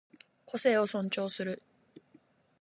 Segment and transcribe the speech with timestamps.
[0.47, 1.61] 個性を尊重する